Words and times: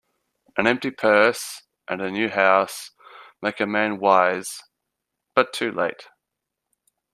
An 0.57 0.65
empty 0.65 0.89
purse, 0.89 1.61
and 1.87 2.01
a 2.01 2.09
new 2.09 2.27
house, 2.27 2.89
make 3.39 3.59
a 3.59 3.67
man 3.67 3.99
wise, 3.99 4.63
but 5.35 5.53
too 5.53 5.71
late. 5.71 6.07